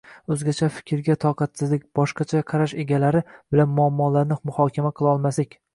o‘zgacha 0.35 0.69
fikrga 0.77 1.15
toqatsizlik, 1.25 1.85
boshqacha 2.01 2.43
qarash 2.53 2.75
egalari 2.85 3.25
bilan 3.35 3.73
muammolarni 3.79 4.45
muhokama 4.51 4.99
qilolmaslik 5.03 5.61